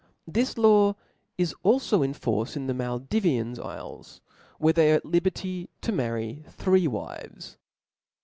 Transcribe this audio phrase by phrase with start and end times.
[0.25, 0.95] This C)S«*?* law
[1.37, 4.21] isalfoin force in the Maldiyian ifles C*)
[4.57, 7.59] where' they are at liberty to marry three wives, O.